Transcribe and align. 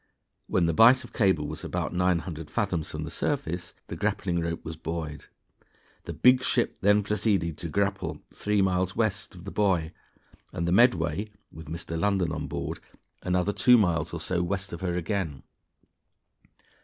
When 0.47 0.65
the 0.65 0.73
bight 0.73 1.03
of 1.03 1.13
cable 1.13 1.47
was 1.47 1.63
about 1.63 1.93
900 1.93 2.49
fathoms 2.49 2.89
from 2.89 3.03
the 3.03 3.11
surface, 3.11 3.75
the 3.85 3.95
grappling 3.95 4.39
rope 4.41 4.65
was 4.65 4.75
buoyed. 4.75 5.25
The 6.05 6.13
big 6.13 6.41
ship 6.43 6.79
then 6.81 7.03
proceeded 7.03 7.55
to 7.59 7.69
grapple 7.69 8.19
three 8.33 8.63
miles 8.63 8.95
west 8.95 9.35
of 9.35 9.43
the 9.43 9.51
buoy 9.51 9.81
(Fig. 9.81 9.95
41), 10.53 10.57
and 10.59 10.67
the 10.67 10.71
Medway 10.71 11.27
(with 11.51 11.67
Mr. 11.67 11.99
London 11.99 12.31
on 12.31 12.47
board) 12.47 12.79
another 13.21 13.53
two 13.53 13.77
miles 13.77 14.11
or 14.11 14.19
so 14.19 14.41
west 14.41 14.73
of 14.73 14.81
her 14.81 14.97
again. 14.97 15.43